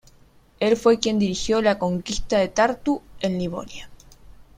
[0.59, 3.87] Él fue quien dirigió la conquista de Tartu en Livonia.